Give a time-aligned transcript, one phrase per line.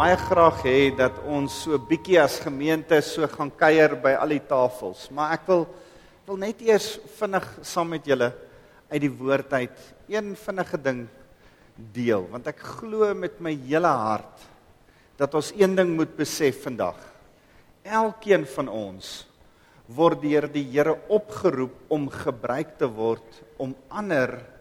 [0.00, 4.40] baie graag hê dat ons so bietjie as gemeente so gaan kuier by al die
[4.48, 5.66] tafels, maar ek wil
[6.24, 8.30] wil net eers vinnig saam met julle
[8.88, 11.02] uit die woord uit een vinnige ding
[11.92, 14.46] deel, want ek glo met my hele hart
[15.20, 16.96] dat ons een ding moet besef vandag.
[17.84, 19.10] Elkeen van ons
[19.84, 24.59] word deur die Here opgeroep om gebruik te word om ander te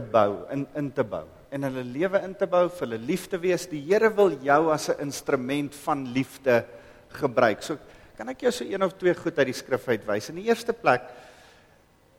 [0.00, 3.38] bou, in in te bou en hulle lewe in te bou, vir hulle lief te
[3.38, 3.68] wees.
[3.70, 6.64] Die Here wil jou as 'n instrument van liefde
[7.08, 7.62] gebruik.
[7.62, 7.78] So
[8.16, 10.30] kan ek jou so een of twee goed uit die skrif uitwys.
[10.30, 11.02] In die eerste plek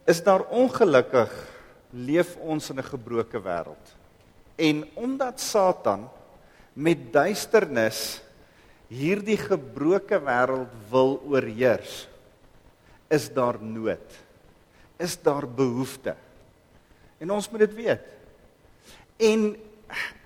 [0.07, 1.31] is daar ongelukkig
[1.91, 3.95] leef ons in 'n gebroke wêreld.
[4.57, 6.09] En omdat Satan
[6.73, 8.21] met duisternis
[8.87, 12.07] hierdie gebroke wêreld wil oorheers,
[13.09, 14.23] is daar nood.
[14.97, 16.15] Is daar behoefte.
[17.19, 18.07] En ons moet dit weet.
[19.17, 19.47] En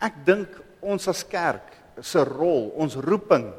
[0.02, 3.50] ek dink ons as kerk se rol, ons roeping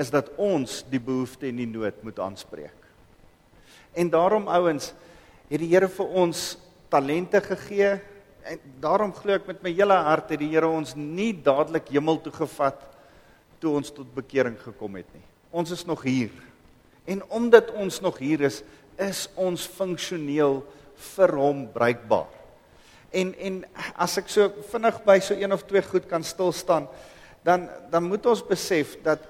[0.00, 2.80] is dat ons die behoefte en die nood moet aanspreek.
[3.94, 4.90] En daarom ouens,
[5.48, 6.54] het die Here vir ons
[6.90, 7.94] talente gegee
[8.44, 12.18] en daarom glo ek met my hele hart het die Here ons nie dadelik hemel
[12.24, 12.82] toe gevat
[13.62, 15.24] toe ons tot bekering gekom het nie.
[15.54, 16.32] Ons is nog hier.
[17.06, 18.62] En omdat ons nog hier is,
[19.00, 20.62] is ons funksioneel
[21.14, 22.43] vir hom bruikbaar.
[23.14, 23.60] En en
[23.94, 26.88] as ek so vinnig by so een of twee goed kan stil staan,
[27.46, 29.22] dan dan moet ons besef dat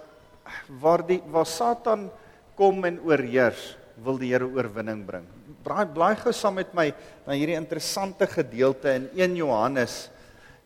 [0.81, 2.09] waar die waar Satan
[2.57, 3.75] kom en oorheers,
[4.05, 5.27] wil die Here oorwinning bring.
[5.65, 6.89] Braai blaai gou saam met my
[7.27, 10.09] na hierdie interessante gedeelte in 1 Johannes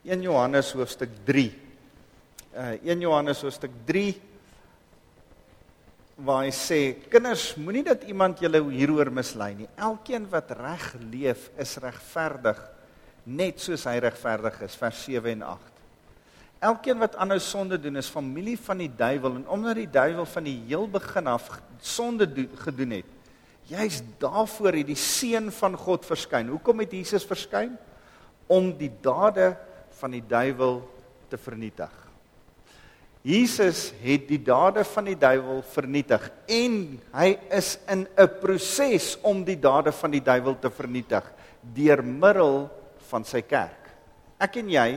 [0.07, 1.51] 1 Johannes hoofstuk 3.
[2.55, 4.15] Uh 1 Johannes hoofstuk 3
[6.19, 6.81] waar hy sê
[7.11, 9.69] kinders moenie dat iemand julle hieroor mislei nie.
[9.77, 12.59] Elkeen wat reg leef is regverdig
[13.29, 15.75] net soos hy regverdig is vers 7 en 8.
[16.71, 20.49] Elkeen wat aanhou sonde doen is familie van die duiwel en omdat die duiwel van
[20.49, 21.50] die heel begin af
[21.84, 23.12] sonde do, gedoen het,
[23.69, 26.49] juis daarvoor het die seun van God verskyn.
[26.50, 27.77] Hoekom het Jesus verskyn?
[28.49, 29.53] Om die dade
[30.00, 30.81] van die duiwel
[31.28, 31.93] te vernietig.
[33.28, 36.77] Jesus het die dade van die duiwel vernietig en
[37.12, 41.27] hy is in 'n proses om die dade van die duiwel te vernietig
[41.75, 42.71] deur middel
[43.11, 43.89] van sy kerk.
[44.39, 44.89] Ek en jy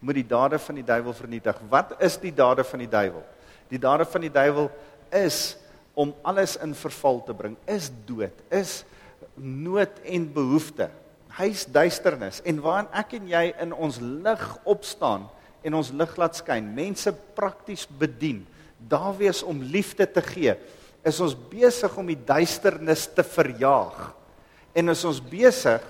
[0.00, 1.58] moet die dade van die duiwel vernietig.
[1.70, 3.24] Wat is die dade van die duiwel?
[3.68, 4.70] Die dade van die duiwel
[5.14, 5.56] is
[5.98, 8.84] om alles in verval te bring, is dood, is
[9.34, 10.86] nood en behoefte.
[11.38, 15.26] Hy's duisternis en waarin ek en jy in ons lig opstaan
[15.66, 18.44] en ons lig laat skyn, mense prakties bedien,
[18.78, 20.54] daar wees om liefde te gee,
[21.06, 23.98] is ons besig om die duisternis te verjaag.
[24.78, 25.82] En is ons besig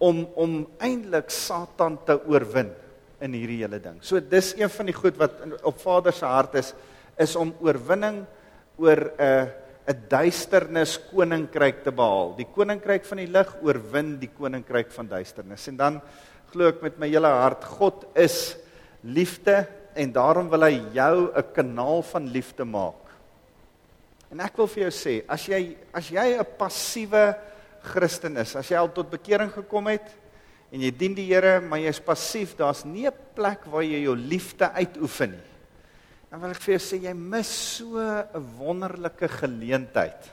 [0.00, 2.72] om om eintlik Satan te oorwin
[3.20, 3.98] in hierdie hele ding.
[4.00, 6.74] So dis een van die goed wat op Vader se hart is
[7.20, 8.24] is om oorwinning
[8.80, 9.48] oor 'n uh,
[9.90, 12.34] 'n duisternis koninkryk te behaal.
[12.36, 15.66] Die koninkryk van die lig oorwin die koninkryk van duisternis.
[15.68, 16.00] En dan
[16.52, 18.56] glo ek met my hele hart God is
[19.02, 23.00] liefde en daarom wil hy jou 'n kanaal van liefde maak.
[24.30, 27.34] En ek wil vir jou sê, as jy as jy 'n passiewe
[27.82, 28.56] Christen is.
[28.56, 30.10] As jy al tot bekering gekom het
[30.70, 34.16] en jy dien die Here, maar jy's passief, daar's nie 'n plek waar jy jou
[34.16, 35.50] liefde uitoefen nie.
[36.30, 40.30] Dan wil ek vir jou sê jy mis so 'n wonderlike geleentheid.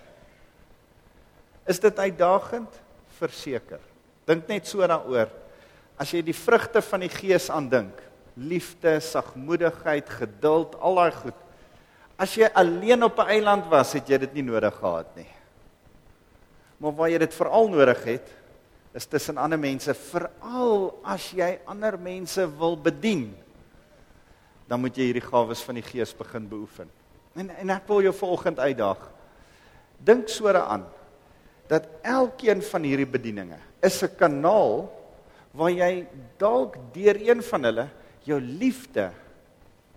[1.67, 2.69] Is dit uitdagend?
[3.19, 3.79] Verseker.
[4.27, 5.29] Dink net so daaroor.
[5.97, 7.97] As jy die vrugte van die Gees aandink,
[8.35, 11.39] liefde, sagmoedigheid, geduld, al daai goed.
[12.17, 15.36] As jy alleen op 'n eiland was, het jy dit nie nodig gehad nie.
[16.77, 18.33] Maar waar jy dit veral nodig het,
[18.97, 23.29] is tussen ander mense, veral as jy ander mense wil bedien.
[24.67, 26.89] Dan moet jy hierdie gawes van die Gees begin beoefen.
[27.37, 29.03] En en ek wil jou vanoggend uitdaag.
[29.97, 30.85] Dink so daaraan
[31.69, 34.89] dat elkeen van hierdie bedieninge is 'n kanaal
[35.51, 36.07] waar jy
[36.37, 37.87] dalk deur een van hulle
[38.23, 39.11] jou liefde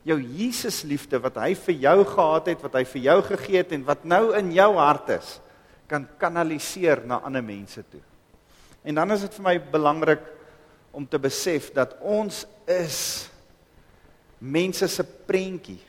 [0.06, 3.73] jou Jesus liefde wat hy vir jou gehad het, wat hy vir jou gegee het
[3.76, 5.35] en wat nou in jou hart is,
[5.90, 8.02] kan kanaliseer na ander mense toe.
[8.87, 10.22] En dan is dit vir my belangrik
[10.96, 13.00] om te besef dat ons is
[14.38, 15.81] mense se prentjie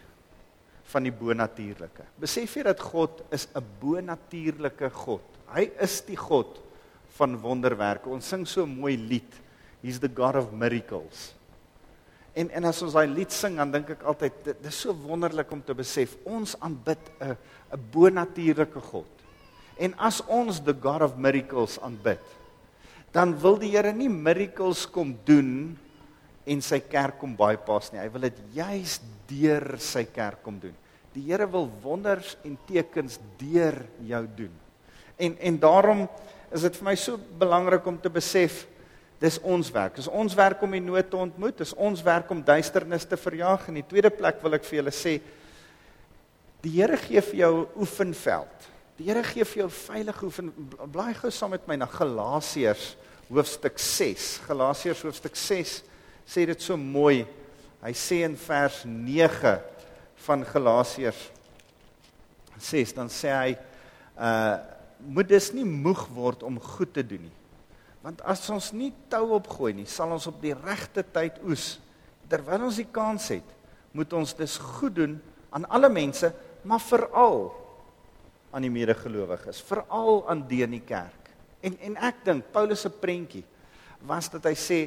[0.91, 2.07] van die bonatuurlike.
[2.19, 5.23] Besef jy dat God is 'n bonatuurlike God.
[5.53, 6.59] Hy is die God
[7.15, 8.09] van wonderwerke.
[8.09, 9.31] Ons sing so 'n mooi lied.
[9.81, 11.33] He's the God of miracles.
[12.33, 15.51] En en as ons daai lied sing, dan dink ek altyd dit is so wonderlik
[15.51, 17.37] om te besef ons aanbid 'n
[17.71, 19.20] 'n bonatuurlike God.
[19.79, 22.21] En as ons the God of miracles aanbid,
[23.11, 25.77] dan wil die Here nie miracles kom doen
[26.47, 28.01] en sy kerk kom bypas nie.
[28.01, 28.97] Hy wil dit juis
[29.29, 30.75] deur sy kerk kom doen.
[31.15, 34.53] Die Here wil wonders en tekens deur jou doen.
[35.19, 36.05] En en daarom
[36.51, 38.65] is dit vir my so belangrik om te besef
[39.21, 39.99] dis ons werk.
[39.99, 41.59] Dis ons werk om die nood te ontmoet.
[41.61, 43.67] Dis ons werk om duisternis te verjaag.
[43.69, 45.19] In die tweede plek wil ek vir julle sê
[46.61, 48.70] die Here gee vir jou 'n oefenveld.
[49.01, 50.49] Die Here gee vir jou veilige oefen.
[50.93, 52.91] Blaai gou saam met my na Galasiërs
[53.31, 54.25] hoofstuk 6.
[54.45, 55.71] Galasiërs hoofstuk 6
[56.29, 57.23] sê dit so mooi.
[57.81, 59.55] Hy sê in vers 9
[60.27, 61.23] van Galasiërs
[62.61, 63.55] 6 dan sê hy
[64.19, 64.67] uh
[65.01, 67.33] moet dus nie moeg word om goed te doen nie.
[68.05, 71.79] Want as ons nie tou opgooi nie, sal ons op die regte tyd oes.
[72.29, 73.47] Terwyl ons die kans het,
[73.97, 75.17] moet ons dus goed doen
[75.49, 76.29] aan alle mense,
[76.61, 77.49] maar veral
[78.51, 81.31] aan die medegelowiges, veral aan die in die kerk.
[81.63, 83.45] En en ek dink Paulus se prentjie
[84.07, 84.79] was dat hy sê,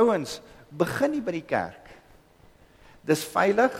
[0.00, 0.40] ouens,
[0.72, 1.90] begin nie by die kerk.
[3.04, 3.74] Dis veilig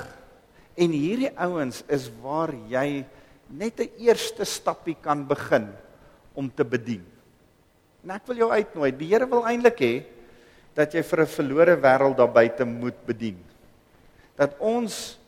[0.77, 3.05] en hierdie ouens is waar jy
[3.49, 5.69] net 'n eerste stappie kan begin
[6.35, 7.05] om te bedien.
[8.05, 8.91] En ek wil jou uitnooi.
[8.91, 10.05] Die Here wil eintlik hê
[10.75, 13.39] dat jy vir 'n verlore wêreld daar buite moet bedien.
[14.37, 15.19] Dat ons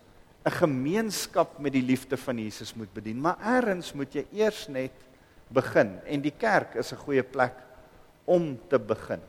[0.45, 4.93] 'n gemeenskap met die liefde van Jesus moet bedien, maar eers moet jy eers net
[5.49, 7.55] begin en die kerk is 'n goeie plek
[8.25, 9.21] om te begin.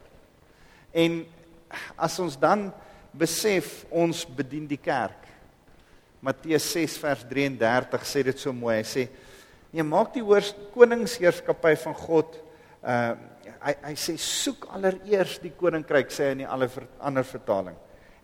[0.91, 1.25] En
[1.95, 2.73] as ons dan
[3.11, 5.27] besef ons bedien die kerk.
[6.19, 8.77] Matteus 6 vers 33 sê dit so mooi.
[8.77, 9.09] Hy sê:
[9.71, 10.23] "Nee, maak die
[10.73, 12.41] koningsheerskappy van God
[12.83, 13.15] uh
[13.65, 17.75] hy hy sê soek allereers die koninkryk sê in die alle ver, ander vertaling.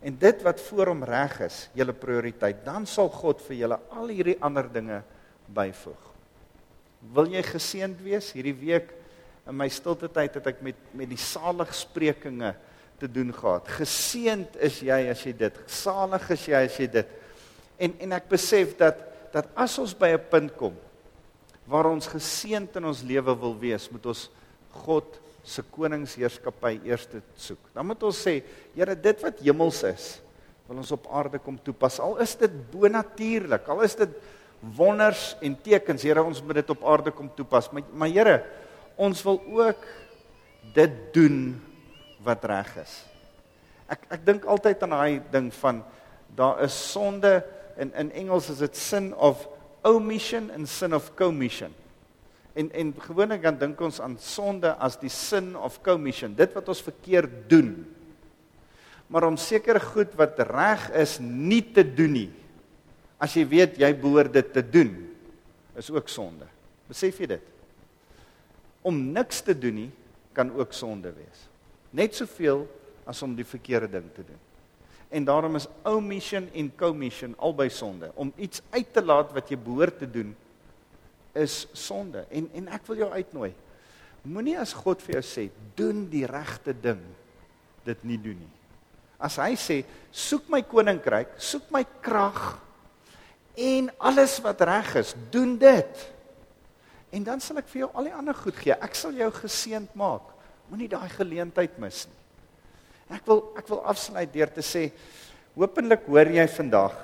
[0.02, 4.10] En dit wat voor hom reg is, julle prioriteit, dan sal God vir julle al
[4.10, 5.02] hierdie ander dinge
[5.46, 6.08] byvoeg.
[7.14, 8.90] Wil jy geseënd wees hierdie week
[9.46, 12.52] in my stilte tyd het ek met met die saligsprekinge
[13.02, 13.66] te doen gehad.
[13.80, 15.56] Geseënd is jy as jy dit.
[15.66, 17.16] Salig is jy as jy dit.
[17.82, 20.76] En en ek besef dat dat as ons by 'n punt kom
[21.66, 24.28] waar ons geseënd in ons lewe wil wees, moet ons
[24.84, 27.70] God se koningsheerskappy eers soek.
[27.74, 28.40] Dan moet ons sê,
[28.76, 30.06] Here, dit wat hemels is,
[30.68, 31.98] wil ons op aarde kom toepas.
[32.00, 34.14] Al is dit bonatuurlik, al is dit
[34.78, 37.70] wonders en tekens, Here, ons moet dit op aarde kom toepas.
[37.74, 38.38] Maar maar Here,
[38.96, 39.86] ons wil ook
[40.74, 41.56] dit doen
[42.22, 42.94] wat reg is.
[43.90, 45.82] Ek ek dink altyd aan daai ding van
[46.36, 47.40] daar is sonde
[47.76, 49.48] in in Engels is dit sin of
[49.84, 51.74] omission en sin of commission.
[52.52, 56.68] En en gewoonlik dan dink ons aan sonde as die sin of commission, dit wat
[56.68, 57.72] ons verkeerd doen.
[59.08, 62.30] Maar om seker goed wat reg is nie te doen nie.
[63.22, 64.92] As jy weet jy behoort dit te doen,
[65.78, 66.48] is ook sonde.
[66.88, 67.50] Besef jy dit?
[68.82, 69.90] Om niks te doen nie
[70.36, 71.44] kan ook sonde wees.
[71.92, 72.64] Net soveel
[73.08, 74.40] as om die verkeerde ding te doen.
[75.12, 78.10] En daarom is omission en commission albei sonde.
[78.14, 80.32] Om iets uit te laat wat jy behoort te doen
[81.34, 82.24] is sonde.
[82.30, 83.52] En en ek wil jou uitnooi.
[84.22, 85.48] Moenie as God vir jou sê,
[85.78, 87.00] doen die regte ding,
[87.86, 88.52] dit nie doen nie.
[89.22, 89.80] As hy sê,
[90.14, 92.40] soek my koninkryk, soek my krag
[93.58, 96.04] en alles wat reg is, doen dit.
[97.12, 98.74] En dan sal ek vir jou al die ander goed gee.
[98.74, 100.30] Ek sal jou geseënd maak.
[100.70, 102.20] Moenie daai geleentheid mis nie.
[103.12, 104.86] Ek wil ek wil afsluit deur te sê,
[105.58, 106.94] hopelik hoor jy vandag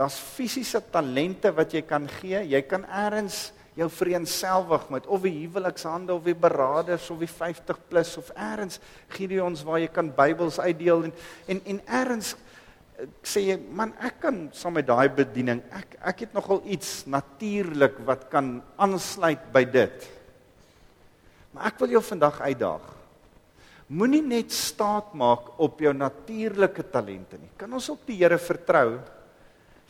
[0.00, 2.38] Daar's fisiese talente wat jy kan gee.
[2.48, 7.82] Jy kan eers jou vereenselwig met of die huwelikshande of die beraders of die 50
[7.90, 8.80] plus of eers
[9.12, 11.12] gee jy ons waar jy kan Bybels uitdeel en
[11.52, 16.24] en en eers eh, sê jy man ek kan saam met daai bediening ek ek
[16.26, 20.10] het nogal iets natuurlik wat kan aansluit by dit.
[21.52, 22.90] Maar ek wil jou vandag uitdaag.
[23.90, 27.50] Moenie net staat maak op jou natuurlike talente nie.
[27.58, 29.00] Kan ons op die Here vertrou?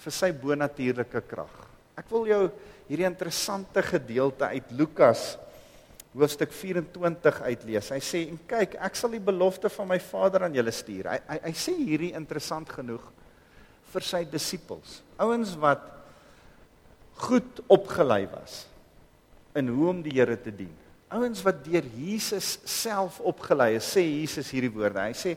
[0.00, 1.54] Vir sy bonatuurlike krag.
[2.00, 2.42] Ek wil jou
[2.88, 5.34] hierdie interessante gedeelte uit Lukas
[6.16, 7.90] hoofstuk 24 uitlees.
[7.94, 11.12] Hy sê en kyk, ek sal die belofte van my Vader aan julle stuur.
[11.12, 13.04] Hy hy, hy sê hierdie interessant genoeg
[13.92, 15.00] vir sy disippels.
[15.22, 15.86] Ouens wat
[17.20, 18.64] goed opgelei was
[19.58, 20.74] in hoe om die Here te dien.
[21.10, 25.02] Ouens wat deur Jesus self opgelei is, sê Jesus hierdie woorde.
[25.10, 25.34] Hy sê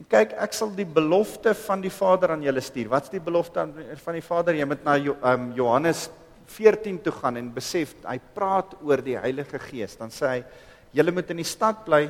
[0.00, 2.88] En kyk, ek sal die belofte van die Vader aan julle stuur.
[2.88, 3.66] Wat's die belofte
[4.00, 4.56] van die Vader?
[4.56, 6.06] Jy moet na um, Johannes
[6.48, 9.98] 14 toe gaan en besef hy praat oor die Heilige Gees.
[10.00, 10.38] Dan sê hy:
[10.96, 12.06] "Julle moet in die stad bly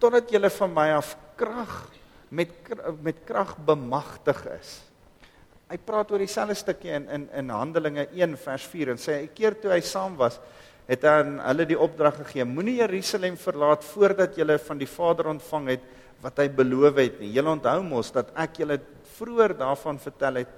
[0.00, 1.74] totdat julle van my af krag
[2.30, 2.56] met
[3.04, 4.80] met krag bemagtig is."
[5.68, 9.36] Hy praat oor dieselfde stukkie in in in Handelinge 1 vers 4 en sê: "Ek
[9.36, 10.40] keer toe hy saam was,
[10.88, 15.28] het hy aan hulle die opdrag gegee: Moenie Jerusalem verlaat voordat julle van die Vader
[15.36, 17.32] ontvang het wat hy beloof het nie.
[17.34, 18.78] Julle onthou mos dat ek julle
[19.16, 20.52] vroeër daarvan vertel het.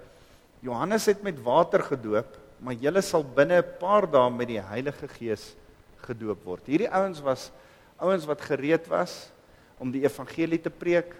[0.62, 5.08] Johannes het met water gedoop, maar julle sal binne 'n paar dae met die Heilige
[5.08, 5.54] Gees
[6.02, 6.66] gedoop word.
[6.66, 7.50] Hierdie ouens was
[7.98, 9.30] ouens wat gereed was
[9.78, 11.14] om die evangelie te preek.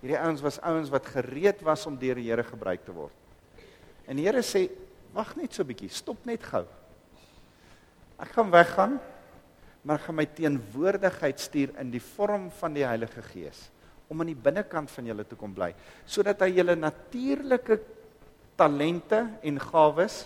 [0.00, 3.12] Hierdie ouens was ouens wat gereed was om deur die Here gebruik te word.
[4.06, 4.70] En die Here sê,
[5.12, 6.66] "Wag net so 'n bietjie, stop net gou.
[8.18, 9.00] Ek gaan weggaan,
[9.82, 13.70] maar ek gaan my teenwoordigheid stuur in die vorm van die Heilige Gees
[14.08, 15.72] om aan die binnekant van julle te kom bly,
[16.06, 17.78] sodat hy julle natuurlike
[18.56, 20.24] talente en gawes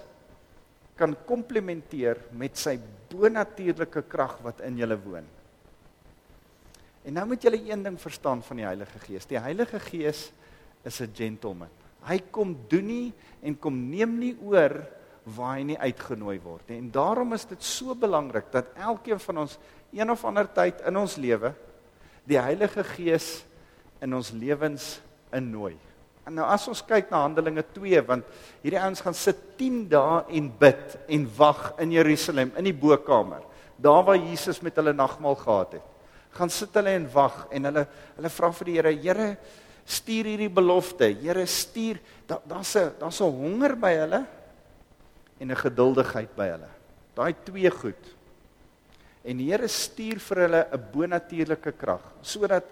[1.00, 2.76] kan komplementeer met sy
[3.10, 5.26] bonatuurlike krag wat in julle woon.
[7.08, 9.26] En nou moet julle een ding verstaan van die Heilige Gees.
[9.26, 10.30] Die Heilige Gees
[10.84, 11.70] is 'n gentleman.
[12.04, 14.86] Hy kom doen nie en kom neem nie oor
[15.24, 16.78] waar hy nie uitgenooi word nie.
[16.78, 19.58] En daarom is dit so belangrik dat elkeen van ons
[19.92, 21.54] een of ander tyd in ons lewe
[22.24, 23.44] die Heilige Gees
[24.00, 25.00] in ons lewens
[25.36, 25.76] innooi.
[26.26, 28.26] En nou as ons kyk na Handelinge 2 want
[28.62, 33.42] hierdie ouens gaan sit 10 dae en bid en wag in Jerusalem in die bokkamer,
[33.80, 35.86] daar waar Jesus met hulle nagmaal gehad het.
[36.36, 37.86] Gaan sit hulle en wag en hulle
[38.18, 39.28] hulle vra vir die Here, Here,
[39.90, 41.08] stuur hierdie belofte.
[41.22, 44.26] Here, stuur daar's 'n daar's 'n honger by hulle
[45.40, 46.70] en 'n geduldigheid by hulle.
[47.16, 48.04] Daai twee goed.
[49.24, 52.64] En die Here stuur vir hulle 'n bonatuurlike krag sodat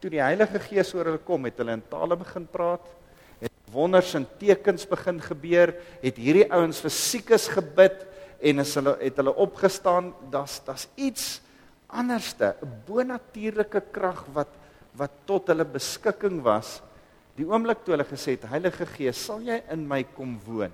[0.00, 2.86] toe die Heilige Gees oor hulle kom, het hulle in tale begin praat,
[3.40, 8.06] het wonders en tekens begin gebeur, het hierdie ouens vir siekes gebid
[8.40, 11.40] en as hulle het hulle opgestaan, daar's daar's iets
[11.90, 14.48] anderste, 'n bonatuurlike krag wat
[14.96, 16.80] wat tot hulle beskikking was.
[17.36, 20.72] Die oomblik toe hulle gesê het, Heilige Gees, sal jy in my kom woon?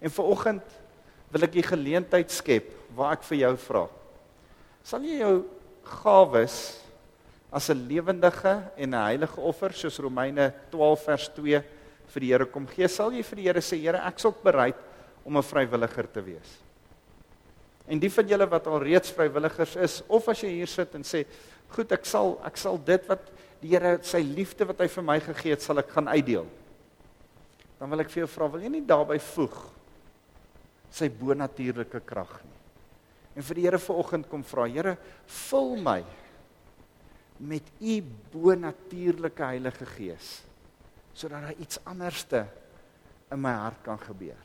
[0.00, 0.62] En vir oggend
[1.30, 3.88] wil ek 'n geleentheid skep waar ek vir jou vra.
[4.82, 5.44] Sal jy jou
[5.84, 6.80] gawes
[7.52, 11.62] as 'n lewendige en 'n heilige offer soos Romeine 12 vers 2
[12.10, 14.76] vir die Here kom gee, sal jy vir die Here sê, Here, ek's ook bereid
[15.24, 16.58] om 'n vrywilliger te wees.
[17.88, 21.02] En die van julle wat al reeds vrywilligers is, of as jy hier sit en
[21.02, 21.26] sê,
[21.68, 23.30] goed, ek sal ek sal dit wat
[23.60, 26.46] die Here sy liefde wat hy vir my gegee het, sal ek gaan uitdeel.
[27.78, 29.72] Dan wil ek vir jou vra, wil jy nie daarbey voeg
[30.90, 32.58] sy bonatuurlike krag nie?
[33.36, 36.02] En vir die Here vanoggend kom vra, Here, vul my
[37.40, 40.40] met u bonatuurlike Heilige Gees
[41.12, 42.46] sodat daar iets anderste
[43.30, 44.38] in my hart kan gebeur.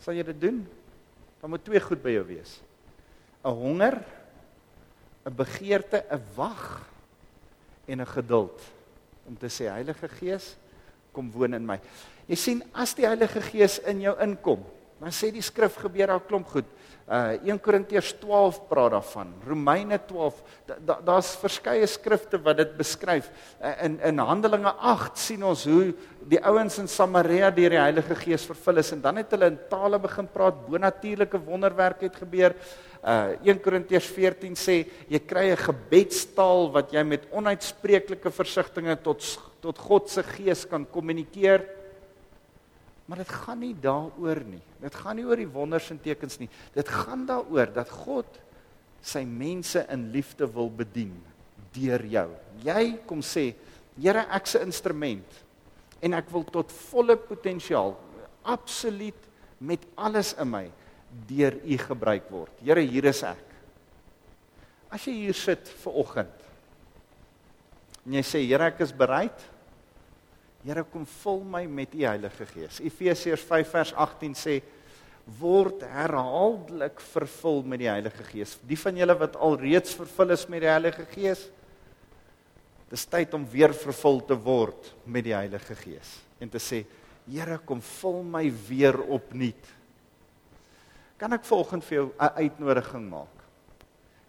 [0.00, 0.60] Sal jy dit doen?
[1.42, 2.60] Dan moet twee goed by jou wees.
[3.42, 3.98] 'n Honger,
[5.26, 6.88] 'n begeerte, 'n wag
[7.86, 8.62] en 'n geduld
[9.26, 10.56] om te sê Heilige Gees,
[11.12, 11.80] kom woon in my.
[12.26, 14.64] Jy sien as die Heilige Gees in jou inkom,
[15.02, 16.68] dan sê die skrif gebeur daar klomp goed.
[17.10, 19.32] Uh 1 Korintiërs 12 praat daarvan.
[19.42, 20.36] Romeine 12.
[20.86, 23.26] Daar's da, verskeie skrifte wat dit beskryf.
[23.58, 25.90] Uh, in in Handelinge 8 sien ons hoe
[26.30, 29.58] die ouens in Samaria deur die Heilige Gees vervul is en dan het hulle in
[29.68, 30.62] tale begin praat.
[30.68, 32.54] Bonatuurlike wonderwerke het gebeur.
[33.02, 39.18] Uh 1 Korintiërs 14 sê jy kry 'n gebedstaal wat jy met onuitspreeklike versigtings tot
[39.60, 41.81] tot God se gees kan kommunikeer.
[43.12, 44.62] Maar dit gaan nie daaroor nie.
[44.80, 46.46] Dit gaan nie oor die wonders en tekens nie.
[46.72, 48.38] Dit gaan daaroor dat God
[49.04, 51.12] sy mense in liefde wil bedien
[51.76, 52.30] deur jou.
[52.64, 53.50] Jy kom sê,
[54.00, 55.28] Here, ek's 'n instrument
[56.00, 57.92] en ek wil tot volle potensiaal
[58.42, 59.28] absoluut
[59.60, 60.70] met alles in my
[61.28, 62.52] deur U gebruik word.
[62.64, 63.44] Here, hier is ek.
[64.90, 66.38] As jy hier sit vir oggend
[68.06, 69.36] en jy sê, Here, ek is bereid
[70.62, 72.78] Here kom vul my met u Heilige Gees.
[72.84, 74.60] Efesiërs 5 vers 18 sê
[75.38, 78.56] word herhaaldelik vervul met die Heilige Gees.
[78.66, 81.44] Die van julle wat al reeds vervul is met die Heilige Gees,
[82.92, 86.84] dis tyd om weer vervul te word met die Heilige Gees en te sê
[87.22, 89.68] Here kom vul my weer opnuut.
[91.22, 93.36] Kan ek volgens vir jou 'n uitnodiging maak?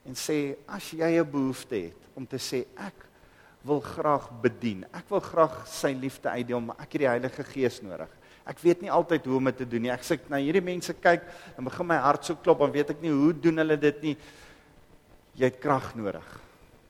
[0.06, 2.94] En sê as jy 'n behoefte het om te sê ek
[3.64, 4.84] wil graag bedien.
[4.92, 8.12] Ek wil graag sy liefde uitdeel, maar ek het die Heilige Gees nodig.
[8.44, 9.92] Ek weet nie altyd hoe om dit te doen nie.
[9.94, 11.24] Ek sê na hierdie mense kyk,
[11.56, 14.16] dan begin my hart so klop, dan weet ek nie hoe doen hulle dit nie.
[15.40, 16.26] Jy het krag nodig.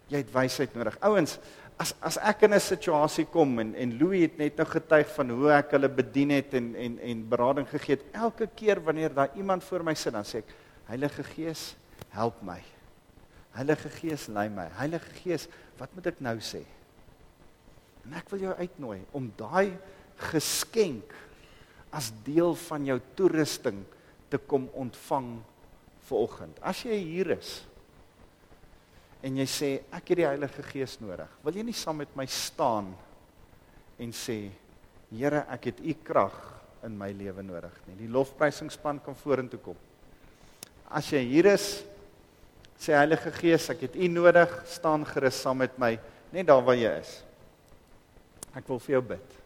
[0.10, 0.98] Jy het wysheid nodig.
[1.06, 1.38] Ouens,
[1.82, 5.30] as as ek in 'n situasie kom en en Louis het net nou getuig van
[5.30, 9.30] hoe ek hulle bedien het en en en berading gegee het, elke keer wanneer daar
[9.36, 10.54] iemand voor my sit, dan sê ek,
[10.88, 11.76] Heilige Gees,
[12.10, 12.62] help my.
[13.54, 14.68] Heilige Gees lei my.
[14.78, 15.48] Heilige Gees,
[15.80, 16.62] wat moet ek nou sê?
[18.04, 19.74] En ek wil jou uitnooi om daai
[20.32, 21.14] geskenk
[21.94, 23.84] as deel van jou toerusting
[24.34, 25.36] te kom ontvang
[26.08, 26.60] vir oggend.
[26.62, 27.62] As jy hier is
[29.24, 31.30] en jy sê ek het die Heilige Gees nodig.
[31.46, 32.92] Wil jy nie saam met my staan
[34.02, 34.42] en sê
[35.14, 36.34] Here, ek het u krag
[36.88, 37.96] in my lewe nodig nie.
[38.02, 39.78] Die lofprysingsspan kan vorentoe kom.
[40.90, 41.84] As jy hier is,
[42.80, 45.96] sê Heilige Gees, ek het u nodig, staan gerus saam met my
[46.34, 47.14] net daar waar jy is.
[48.58, 49.40] Ek wil vir jou bid.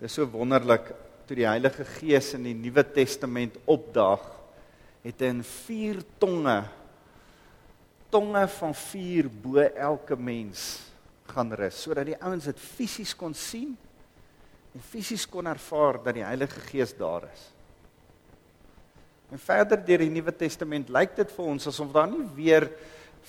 [0.00, 0.94] Dit is so wonderlik
[1.28, 4.22] toe die Heilige Gees in die Nuwe Testament opdaag,
[5.04, 6.54] het hy in vier tonge
[8.10, 10.66] tonge van vuur bo elke mens
[11.30, 13.76] gaan rus sodat die ouens dit fisies kon sien
[14.74, 17.46] en fisies kon ervaar dat die Heilige Gees daar is.
[19.30, 22.66] En verder deur die Nuwe Testament lyk dit vir ons asof daar nie weer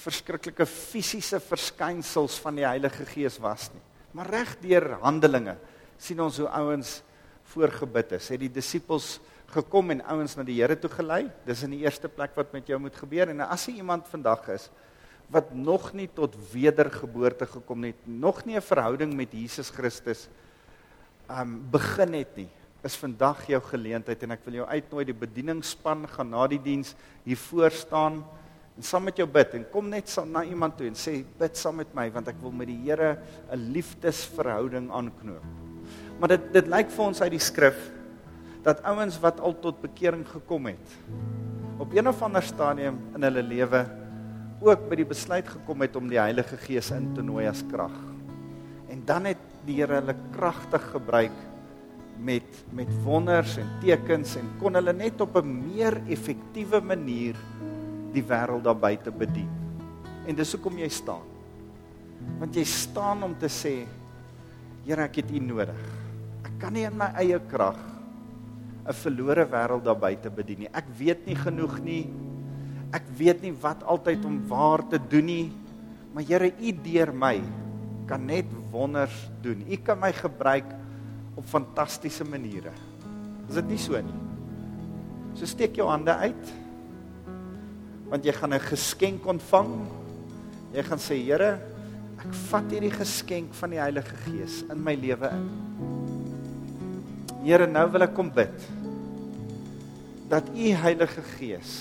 [0.02, 3.82] verskriklike fisiese verskynsels van die Heilige Gees was nie,
[4.18, 5.58] maar reg deur Handelinge
[6.02, 7.00] sien ons hoe ouens
[7.52, 8.30] voorgebid is.
[8.32, 9.20] Het die disippels
[9.52, 11.26] gekom en ouens na die Here toe gelei?
[11.46, 13.30] Dis in die eerste plek wat met jou moet gebeur.
[13.30, 14.70] En as jy iemand vandag is
[15.32, 20.28] wat nog nie tot wedergeboorte gekom het, nog nie 'n verhouding met Jesus Christus
[21.30, 22.50] um begin het nie,
[22.84, 26.96] is vandag jou geleentheid en ek wil jou uitnooi die bedieningsspan gaan na die diens
[27.24, 28.26] hier voor staan
[28.78, 31.56] en saam met jou bid en kom net saam na iemand toe en sê bid
[31.56, 33.18] saam met my want ek wil met die Here
[33.52, 35.44] 'n liefdesverhouding aanknoop.
[36.20, 38.01] Maar dit dit lyk vir ons uit die skrif
[38.66, 40.98] dat ouens wat al tot bekering gekom het
[41.82, 43.86] op een of ander stadium in hulle lewe
[44.62, 47.96] ook by die besluit gekom het om die Heilige Gees in te nooi as krag.
[48.94, 51.40] En dan het die Here hulle kragtig gebruik
[52.22, 57.36] met met wonders en tekens en kon hulle net op 'n meer effektiewe manier
[58.14, 59.50] die wêreld daar buite bedien.
[60.28, 61.26] En dis hoekom jy staan.
[62.40, 63.88] Want jy staan om te sê
[64.86, 66.02] Here, ek het U nodig
[66.62, 67.80] kan nie in my eie krag
[68.86, 70.72] 'n verlore wêreld daar buite bedien nie.
[70.74, 72.10] Ek weet nie genoeg nie.
[72.92, 75.52] Ek weet nie wat altyd om waar te doen nie.
[76.14, 77.42] Maar Here, U deur my
[78.08, 79.64] kan net wonders doen.
[79.70, 80.66] U kan my gebruik
[81.36, 82.74] op fantastiese maniere.
[83.48, 84.20] Is dit nie so nie?
[85.36, 86.52] So steek jou hande uit.
[88.12, 89.88] Want jy gaan 'n geskenk ontvang.
[90.74, 91.60] Jy gaan sê, Here,
[92.20, 96.01] ek vat hierdie geskenk van die Heilige Gees in my lewe in.
[97.42, 98.70] Here, nou wil ek kom bid
[100.30, 101.72] dat U Heilige Gees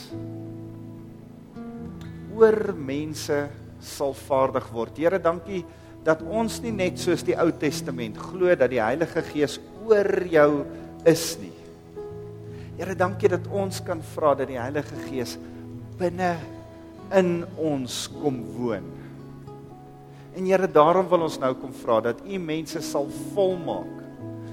[2.35, 3.37] oor mense
[3.85, 4.97] sal vaardig word.
[4.97, 5.61] Here, dankie
[6.07, 10.49] dat ons nie net soos die Ou Testament glo dat die Heilige Gees oor jou
[11.05, 11.53] is nie.
[12.81, 15.37] Here, dankie dat ons kan vra dat die Heilige Gees
[16.01, 16.39] binne
[17.21, 18.89] in ons kom woon.
[20.33, 24.00] En Here, daarom wil ons nou kom vra dat U mense sal volmaak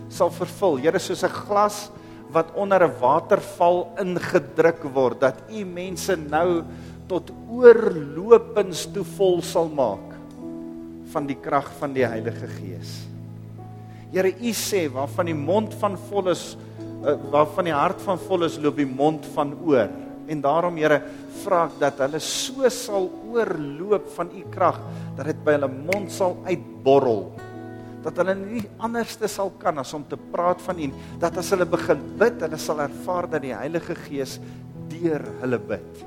[0.09, 0.77] sal vervul.
[0.81, 1.91] Here soos 'n glas
[2.31, 6.63] wat onder 'n waterval ingedruk word dat u mense nou
[7.07, 10.15] tot oorlopends toe vol sal maak
[11.11, 13.07] van die krag van die Heilige Gees.
[14.11, 16.57] Here u sê waarvan die mond van vol is
[17.05, 19.89] eh, waarvan die hart van vol is loop die mond van oor
[20.27, 21.01] en daarom Here
[21.43, 24.79] vra ek dat hulle so sal oorloop van u krag
[25.15, 27.31] dat dit by hulle mond sal uitborrel
[28.07, 30.87] dat hulle nie anderste sal kan as om te praat van U
[31.19, 34.37] dat as hulle begin bid hulle sal ervaar dat die Heilige Gees
[34.87, 36.03] deur hulle bid.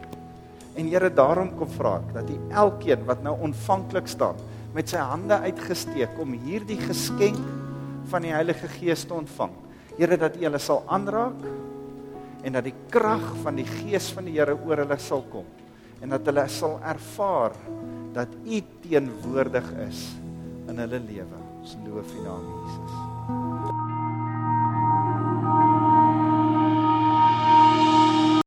[0.81, 4.41] En Here daarom kom vra ek dat U elkeen wat nou ontvanklik staan
[4.73, 7.41] met sy hande uitgesteek om hierdie geskenk
[8.11, 9.53] van die Heilige Gees te ontvang.
[9.99, 11.45] Here dat U hulle sal aanraak
[12.41, 15.45] en dat die krag van die Gees van die Here oor hulle sal kom
[16.01, 17.53] en dat hulle sal ervaar
[18.17, 20.07] dat U teenwoordig is
[20.71, 21.50] in hulle lewe.
[21.61, 23.70] Ons loof U naam Jesus.